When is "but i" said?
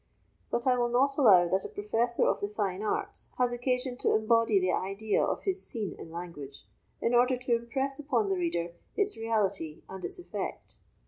0.49-0.79